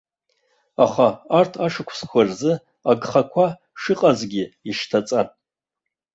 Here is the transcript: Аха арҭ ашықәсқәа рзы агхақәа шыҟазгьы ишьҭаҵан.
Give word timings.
Аха 0.85 1.07
арҭ 1.39 1.53
ашықәсқәа 1.65 2.21
рзы 2.27 2.53
агхақәа 2.91 3.45
шыҟазгьы 3.81 4.43
ишьҭаҵан. 4.69 5.27